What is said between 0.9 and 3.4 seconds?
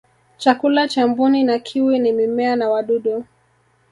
mbuni na kiwi ni mimea na wadudu